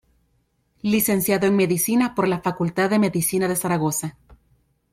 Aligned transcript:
Licenciado 0.81 1.45
en 1.45 1.55
Medicina 1.55 2.15
por 2.15 2.27
la 2.27 2.41
Facultad 2.41 2.89
de 2.89 2.97
Medicina 2.97 3.47
de 3.47 3.55
Zaragoza. 3.55 4.17